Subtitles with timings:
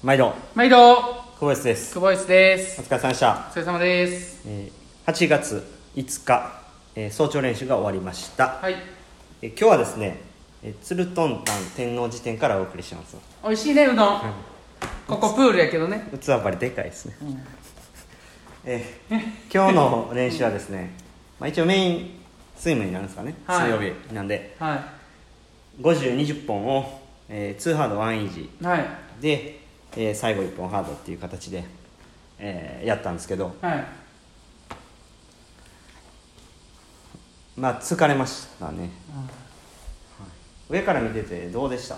[0.00, 0.32] 毎度。
[0.54, 0.94] 毎度。
[1.40, 1.92] 小林です。
[1.92, 2.80] 久保井です。
[2.80, 4.42] お疲れ様でした、お疲れ様です。
[4.46, 5.64] えー8月
[5.96, 6.60] 5日、
[6.94, 8.76] えー早朝練習が終わりました、はい。
[9.42, 10.20] えー今日はですね、
[10.62, 13.16] えー、鶴トンタン天王寺店からお送りします。
[13.42, 14.20] 美味しいねうどん。
[15.08, 16.08] ここプールやけどね。
[16.20, 17.16] 器ばりでかいですね、
[18.64, 19.20] えー
[19.52, 20.92] 今日の練習はですね、
[21.40, 22.20] まあ、一応メイン
[22.56, 23.72] スイムになるんですかね、はい。
[23.72, 24.14] 水曜日。
[24.14, 24.80] なんでは
[25.80, 28.78] 5020本を、えー、2ハード1イージいはい。
[28.78, 31.64] ーで、えー最後1本ハードっていう形で、
[32.38, 33.84] えーやったんですけどはい。
[37.56, 38.90] まあ疲れましたね、はい。
[40.70, 41.96] 上から見ててどうでした？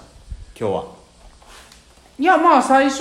[0.58, 0.84] 今日は。
[2.18, 3.00] いやまあ最初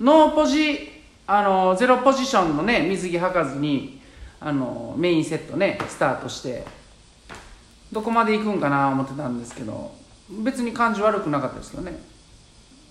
[0.00, 0.90] ノーポジ
[1.26, 4.00] あのゼロポジションのね水着履かずに
[4.40, 6.64] あのメインセットねスタートして
[7.92, 9.92] どこまで行くんかな思ってたんですけど
[10.44, 11.98] 別に感じ悪くなかったですけどね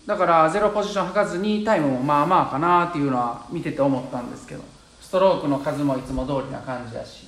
[0.06, 4.64] だからゼロポジション履かずにタイムもまあまあかなっていうのは見てて思ったんですけど
[5.02, 7.28] ストロークの数もいつも通りな感じだし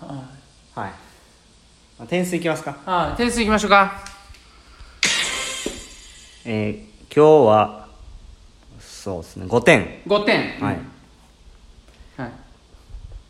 [0.00, 0.90] はいはい、
[1.98, 2.76] まあ点数いきますか？
[2.86, 3.92] はい、点数いきましょうか。
[6.44, 7.88] えー今日は
[8.78, 10.60] そうですね5点5点。
[10.60, 10.78] はい、
[12.16, 12.30] はい。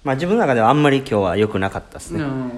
[0.04, 2.52] まあ自分の中ではあんまり今日は良くなかったですね、うん。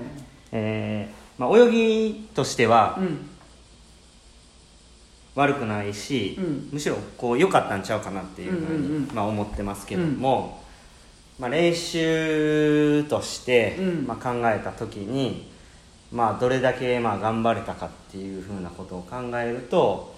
[0.51, 3.31] えーまあ、泳ぎとしてはうん。
[5.35, 10.63] 悪くないし、うんむしろこう良かったんちゃうかなっていうふうに、うんうんまあ、思ってますけども、
[11.39, 15.51] まあ、練習として、うんまあ、考えた時に、
[16.13, 20.15] まあ、どれだけまあ頑張れたかっていうふうなことを考えると、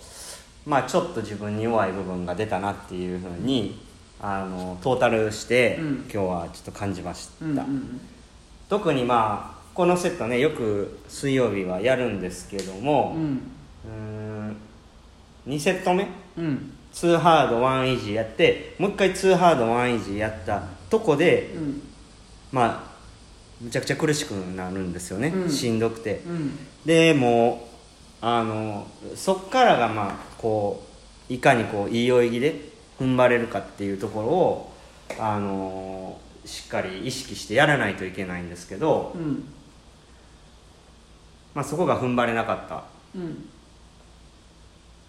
[0.66, 3.80] まあ、ちょっと自分に弱い部分が出たなっていうふうに
[4.20, 7.44] あのトータルして、うん今日はちょっと感じました。
[7.44, 7.58] うん。
[7.58, 8.00] うん。
[8.68, 13.42] 特にまあこのセットねよく水曜日はやるんですけども、うん。
[15.46, 16.06] うーん2セット目？
[16.38, 16.72] うん。
[16.92, 21.82] 2ハード1イージーやってもう一回2ハード1イージーやったとこでうん。
[22.52, 22.94] まあ
[23.60, 26.58] むちゃくちゃ苦しくなるんですよね、うんしんどくてうん。
[26.84, 27.68] でも
[28.22, 30.84] うあのそっからがまあこ
[31.30, 32.60] ういかにこういい泳ぎで
[33.00, 34.72] 踏ん張れるかっていうところを
[35.18, 39.44] あのしっかり意識してやらないといけないんですけど、うん。
[41.54, 42.84] まあ、そこが踏ん張れなかった
[43.14, 43.48] うん。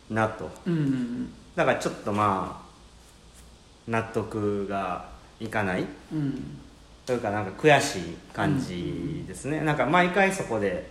[0.09, 0.49] なと。
[0.66, 1.31] うん。
[1.55, 5.85] だからちょっとまあ納得がいかない。
[6.13, 6.57] うん。
[7.05, 10.89] というかなんか悔しい感じですね、なんか毎回そこで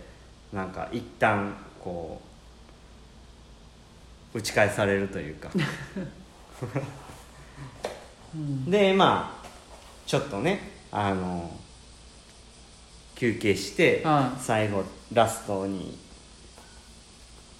[0.53, 2.21] なんか一旦こ
[4.33, 5.49] う打ち返されるというか。
[8.67, 9.47] でまあ
[10.05, 11.51] ちょっとねあの
[13.15, 14.41] 休憩してはい。
[14.41, 14.83] 最後
[15.13, 15.97] ラストに、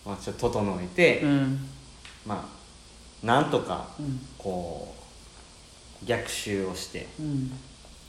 [0.05, 1.67] まあ、ちょっと整えて、うん。
[2.25, 2.47] ま
[3.23, 4.19] あなんとかうん。
[4.37, 4.95] こ
[6.03, 7.51] う逆襲をして、うん。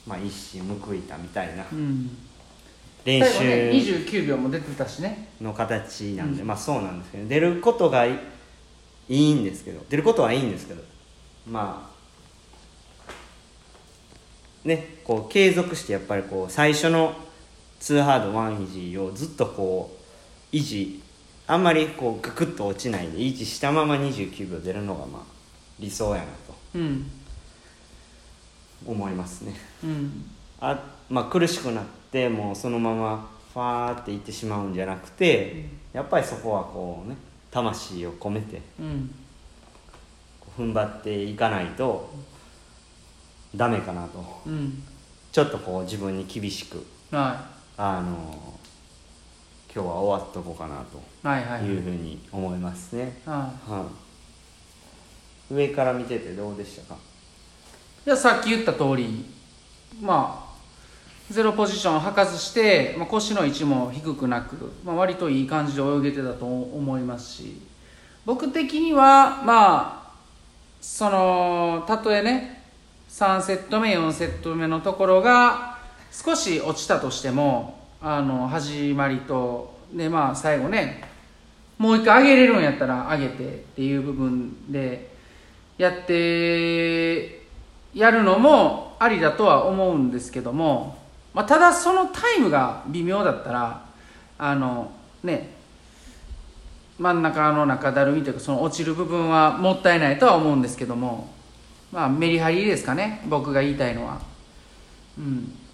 [0.05, 2.17] まあ、一矢報いたみたいなうん。
[3.03, 5.29] 練最後ね、習29秒も出てたしね。
[5.41, 8.17] の形なんで、うんまあそうなんですけど出ることがいい
[9.09, 10.83] いいんですけど出ることはいいんですけど
[11.49, 11.89] ま
[14.65, 17.15] あねこう継続してやっぱりこう最初の
[17.79, 19.97] 2ハード1イージーをずっとこ
[20.51, 21.01] う維持
[21.47, 25.21] あんまりこうガクッと落ちないで維持したまま29秒出るのがまあ
[25.79, 26.29] 理想やなと
[26.75, 27.09] うん。
[28.85, 29.53] 思いますね
[29.83, 30.25] うん。
[30.59, 37.15] あまあ苦しくなってもうそのままファーっていってしまうんじゃなくて、やっぱりそこはこうね
[37.49, 38.61] 魂を込めて
[40.57, 42.13] 踏ん張っていかないと
[43.55, 44.83] ダメかなとうん。
[45.31, 47.47] ちょっとこう自分に厳しくは
[47.77, 48.56] あの
[49.73, 50.77] 今日は終わっとこうかない。
[51.23, 51.59] はいはい。
[51.61, 53.85] というふうに思いますね、はは
[55.51, 56.95] い、上から見ててどうでしたか？
[58.05, 58.07] い。
[58.07, 59.25] いや、さっき言った通り、
[60.01, 67.61] まあ、ゼロポジション履かずして、まあ、腰の位置も低くなく、まあ、割といい感じで泳げてたと思いますし
[68.25, 70.11] 僕的にはまあ
[70.79, 72.63] そのたとえね
[73.09, 75.77] 3セット目4セット目のところが
[76.11, 81.03] 少し落ちたとしてもあの始まりとでまあ最後ね
[81.77, 85.11] もう一回上げれるんやったら上げてっていう部分で
[85.77, 87.41] やって
[87.93, 90.97] やるのもありだとは思うんですけども、
[91.33, 93.85] まあ、ただそのタイムが微妙だったら
[94.37, 94.91] あの
[95.23, 95.55] ね
[96.99, 101.31] 真ん中の中だるみというかその落ちる部分はもったいないとは思うんですけども
[101.91, 104.19] まあメリハリですかね僕が言いたいのは。
[105.17, 105.66] うん。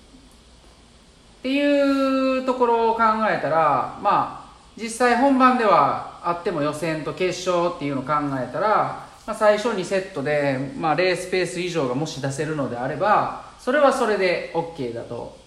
[1.43, 15.37] っていうところを考えたらまあ実際本番ではあっても予選と決勝っていうのを考えたら、まあ、最初2セットで、まあ、レースペース以上がもし出せるのであればそれはそれで OK だと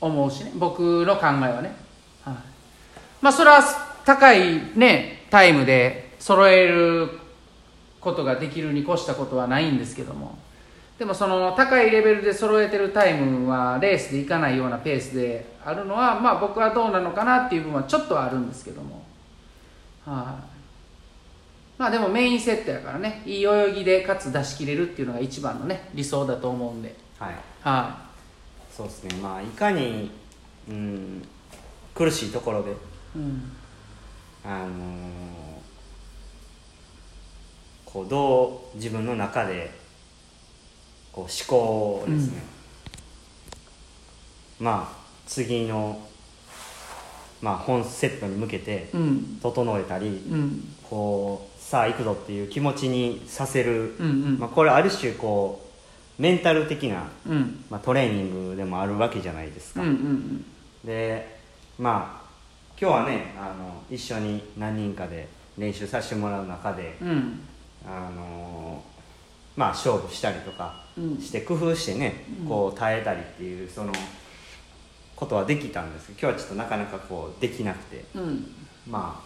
[0.00, 0.52] 思うしね。
[0.54, 1.74] 僕の考えはね、
[2.22, 2.34] はい、
[3.20, 3.64] まあそれは
[4.04, 7.18] 高いねタイムで揃える
[8.00, 10.38] ことができるに越したことはないんですけども。
[11.00, 19.02] でもその高いレベルで揃えてるタイムはレースでいかないようなペースであるのはまあ僕はどうなのかなっていう部分はちょっとはあるんですけども。
[20.04, 21.80] はい。
[21.80, 26.94] まあでもメインセットやからねいい泳ぎでかつ出し切れるっていうのが一番のね理想だと思うんで。
[27.18, 27.34] はい。
[27.62, 27.96] は
[28.70, 29.14] そうですね。
[29.22, 30.10] まあいかに
[30.68, 31.22] うん
[31.94, 32.74] 苦しいところでい、
[33.16, 33.52] うん、
[34.44, 35.50] あのー
[37.86, 39.79] こうどう自分の中で
[41.46, 42.42] こう思考をですね、
[44.58, 46.00] まあ次の、
[47.40, 49.38] まあ、本セットに向けてうん。
[49.40, 50.74] 整えたり、うん。
[50.82, 54.38] こうさあ行くぞっていう気持ちにさせる、うんうん。
[54.38, 55.64] まあ、これある種こ
[56.18, 57.64] うメンタル的な、うん。
[57.70, 60.44] まあ、トレーニングでもあるわけじゃないですか、うんうん
[60.84, 61.38] で
[61.78, 62.30] まあ
[62.80, 65.28] 今日はねあの一緒に何人かで
[65.58, 67.40] 練習させてもらう中で、うん。
[67.86, 68.79] あの
[69.60, 71.18] まあ勝負したりとかうん。
[71.18, 73.92] して工夫してね、こう耐えたりっていうその
[75.14, 78.04] ことはできたんですけど今日はちょっとなかなかこうできなくて。
[78.14, 78.54] うん。
[78.88, 79.22] ま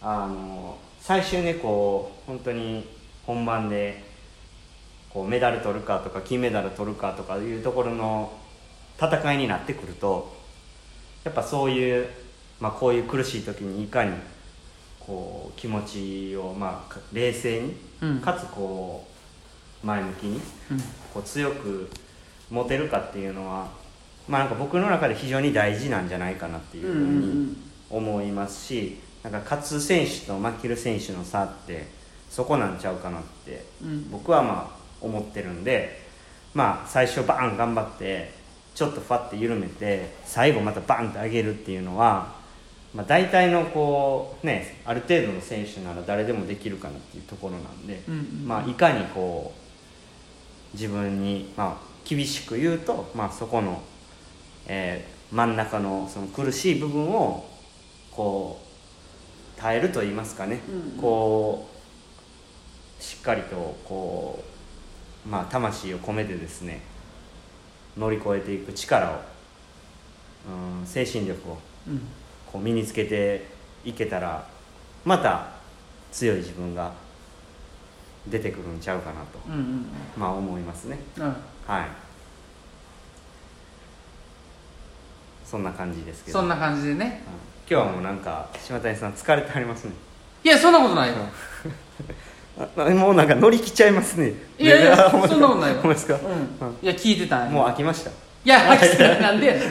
[0.00, 2.88] ああの最終ねこう本当に
[3.26, 4.02] 本番で
[5.10, 8.32] こうメダル取るかとか金メダル取るかとかいうところの
[8.98, 10.34] 戦いになってくると
[11.22, 12.08] やっぱそういう、
[12.60, 14.12] まあ、こういう苦しい時にいかに
[14.98, 18.20] こう気持ちを、まあ、か冷静に、うん。
[18.20, 19.09] かつこう
[19.82, 20.40] 前向きに
[20.70, 20.78] うん。
[21.12, 21.90] こう強く
[22.50, 23.68] 持てるかっていうのは、
[24.28, 27.56] まあ、なんか僕の中で非常に大事なんじゃないかなっていうふうに
[27.88, 31.86] 思いますしなんか勝つ選手と負ける選手の差って
[32.28, 34.10] そこなんちゃうかなってうん。
[34.10, 36.00] 僕はまあ思ってるんで
[36.54, 38.32] まあ最初バーン頑張って
[38.74, 42.34] ちょっとファッて緩めて最後またバンって上げるっていうのは、
[42.94, 48.48] まあ、大体のこうねある程度の選手なら誰でもできるかなっていうところなんで、うんうん。
[48.48, 49.69] まあ、いかにこう
[50.72, 53.82] 自分に、まあ、厳しく言うと、まあ、そこの、
[54.66, 57.46] えー真ん中のその苦しい部分を
[58.10, 58.60] こ
[59.56, 61.00] う耐えると言いますかね、うん。
[61.00, 61.68] こ
[62.98, 64.42] うしっかりとこ
[65.24, 66.82] う、まあ、魂を込めてですね
[67.96, 69.14] 乗り越えていく力を、
[70.80, 72.00] うん、精神力をうん。
[72.50, 73.46] こう身につけて
[73.84, 74.48] いけたら
[75.04, 75.52] また
[76.10, 76.92] 強い自分が
[78.28, 79.86] 出てくるんちゃうかなと、うんうん
[80.16, 80.98] まあ思いますね。
[81.18, 81.24] うん
[81.66, 81.88] はい。
[85.44, 86.38] そんな感じですけど。
[86.40, 87.22] そんな感じでね。
[87.26, 89.92] うん今日はもうなんか島谷さん疲れてはりますね。
[90.42, 91.14] いやそんなことないよ。
[92.76, 94.32] あもうなんか乗り切っちゃいますね。
[94.58, 95.80] いやいやそんなことないよ。
[95.80, 95.90] うん。
[95.92, 95.94] い。
[96.86, 98.10] や聞いてたもう飽きました。
[98.10, 98.14] い
[98.44, 99.22] や飽きてない。
[99.22, 99.62] なんでやねん。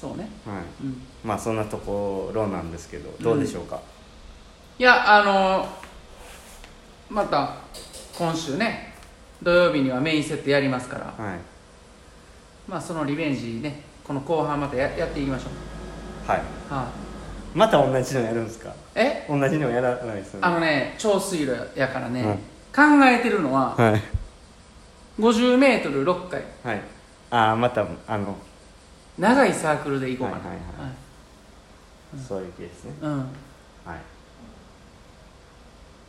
[0.00, 0.30] そうね。
[0.46, 0.84] はい。
[0.84, 1.02] うん。
[1.24, 3.80] まあそんなところなんですけどどうでしょうか、
[4.78, 5.68] いやあの
[7.08, 7.54] また
[8.16, 8.92] 今週ね
[9.42, 11.24] 土曜日にはメインセットやりますから。
[11.24, 11.38] はい。
[12.66, 15.44] まあそのリベンジねこの後半またややっていきましょ
[16.26, 16.30] う。
[16.30, 16.38] はい。
[16.70, 16.88] は
[17.54, 17.58] い。
[17.58, 18.74] また同じのやるんですか？
[18.94, 19.26] え？
[19.28, 20.46] 同じのやらないですよね。
[20.46, 22.38] あのね超水路やからね、うん
[22.74, 24.02] 考えてるのははい。
[25.20, 26.42] 50m6 回。
[26.64, 26.80] はい。
[27.30, 28.36] ああまたあの
[29.18, 32.20] 長いサークルで行こうかな、はいはいはい。
[32.26, 32.94] そういう気ですね。
[33.02, 33.18] うん。
[33.18, 33.28] はい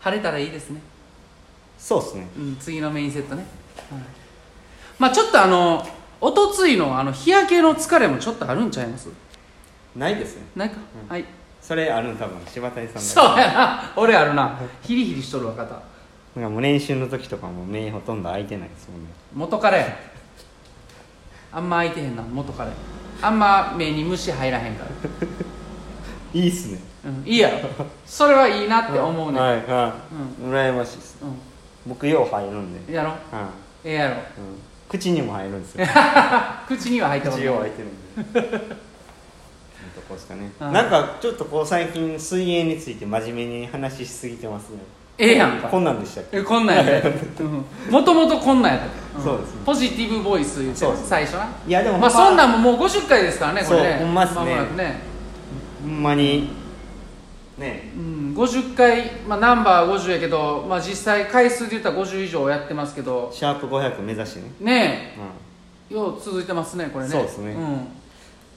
[0.06, 0.80] 晴れたらいいですね、
[1.80, 2.28] そうですね。
[2.38, 3.44] うん、次のメインセットね、
[3.90, 4.02] はい。
[5.00, 5.84] まあちょっとあの
[6.22, 9.10] おとついのあの日焼けの疲れもちょっとあるんちゃいます？
[9.96, 10.44] ないですね。
[10.56, 11.10] ないか、うん。
[11.10, 11.26] はい。
[11.60, 13.94] それあるの多分柴谷さんだそうやな。
[13.96, 14.60] 俺あるな。
[14.84, 15.74] ヒリヒリしとるわ肩。
[16.36, 19.08] なんかもう練習の時とかも目ほとんど開いてないですもんね。
[19.34, 19.80] 元彼。
[19.80, 19.88] や
[21.52, 22.70] あんま開いてへんな元彼。
[23.24, 24.92] あんま目に虫入らへんから、
[26.40, 27.70] いいっすねうん、いいやろ。
[28.06, 29.96] それはいいなって思うね、はいは
[30.42, 31.18] い、羨ましいです。
[31.22, 31.26] う
[31.88, 33.10] 僕よう入るんで、ん、やろ。
[33.10, 33.20] はい。
[33.84, 34.16] ええやろ。
[34.16, 34.22] うん、
[34.90, 35.86] 口にも入るんですよ。
[36.68, 37.48] 口には入ったことない。
[37.48, 37.88] 口よう開いてる
[38.24, 38.40] んで。
[38.40, 38.50] いい
[39.94, 40.52] とこですかね。
[40.58, 44.80] はいなんかちょっとこう最近水泳について真面目に話しすぎてますね。
[45.18, 45.68] ええやんか。
[45.68, 46.40] こんなんでしたっけ？
[46.40, 47.04] えこんなんやで。
[47.92, 49.24] もともとこんなんやったで、ん。
[49.24, 49.62] そうですね。
[49.64, 53.90] ポジティブボイス言ってそうです最初ないやでもまあそんなんももう50回ですからねこれね。
[54.00, 54.40] そうほんまっすね。
[54.40, 55.02] 間もなくね、
[55.84, 56.65] ほんまに
[57.58, 57.92] ね。
[57.96, 63.30] うん、50回、まあ、ナンバー50やけど、まあ、実際回数で言ったら50以上やってますけど。
[63.34, 67.12] シャープ500目指してね、ねうえよう続いてますねこれね。
[67.12, 67.54] そうですね。
[67.54, 67.88] ん、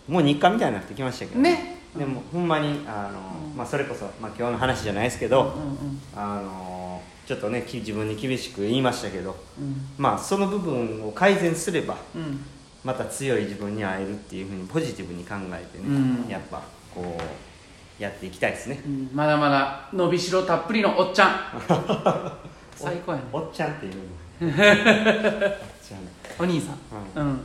[0.09, 1.77] もう日課みたいになってきましたけどね。
[1.97, 3.19] でもほんまにあの、
[3.57, 6.01] まあ、それこそ、まあ、今日の話じゃないですけど、うんうん。
[6.15, 9.89] あのちょっとねき自分に厳しく言いましたけどうん。
[9.99, 12.45] まあその部分を改善すればうん。
[12.85, 16.29] また強い自分に会えるっていうふうにポジティブに考えてね、うん。
[16.29, 16.63] やっぱ
[16.95, 17.48] こう
[17.99, 18.81] やっていきたいですね。
[18.87, 21.31] うんまだまだ伸びしろたっぷりのおっちゃん。
[22.77, 23.25] 最高やね。
[23.33, 24.03] おっちゃんっていうの
[24.47, 26.01] おっちゃん。
[26.41, 26.79] お兄さん
[27.17, 27.41] うん、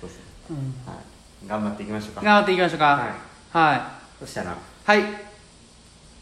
[0.00, 0.98] そうそううん、は
[1.44, 2.22] い、頑張っていきましょうか。
[2.22, 2.84] 頑張っていきましょうか。
[2.86, 3.72] はい。
[3.72, 3.80] はい。
[4.20, 4.56] そしたら。
[4.84, 5.02] はい、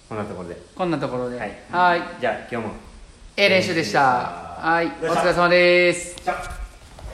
[0.09, 0.61] こんなところで。
[0.75, 1.39] こんなところで。
[1.39, 1.59] はい。
[1.71, 2.03] はい。
[2.21, 2.73] じゃあ今日も。
[3.37, 4.01] ええ練習でした。
[4.59, 4.87] はい。
[4.87, 6.17] お疲れ様です。
[6.25, 6.60] じゃあ